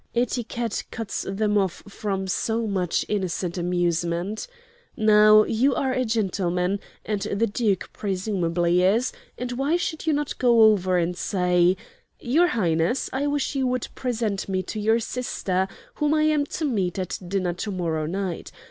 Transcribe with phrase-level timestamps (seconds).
[0.15, 4.47] "Etiquette cuts them off from so much innocent amusement.
[4.97, 10.39] Now, you are a gentleman, and the Duke presumably is, and why should you not
[10.39, 11.77] go over and say,
[12.19, 16.65] 'Your Highness, I wish you would present me to your sister, whom I am to
[16.65, 18.51] meet at dinner to morrow night.